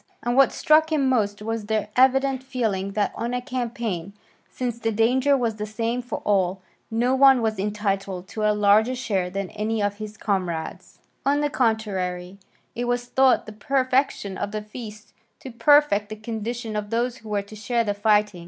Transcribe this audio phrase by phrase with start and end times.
[0.23, 4.13] And what struck him most was their evident feeling that on a campaign,
[4.49, 8.95] since the danger was the same for all, no one was entitled to a larger
[8.95, 12.39] share than any of his comrades; on the contrary,
[12.73, 17.29] it was thought the perfection of the feast to perfect the condition of those who
[17.29, 18.39] were to share the fighting.